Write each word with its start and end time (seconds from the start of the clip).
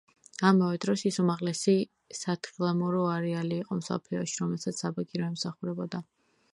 ამავე 0.51 0.79
დროს, 0.85 1.03
ის 1.09 1.19
უმაღლესი 1.23 1.75
სათხილამურო 2.21 3.05
არეალი 3.17 3.61
იყო 3.65 3.81
მსოფლიოში, 3.83 4.39
რომელსაც 4.43 4.85
საბაგირო 4.87 5.33
ემსახურებოდა. 5.33 6.07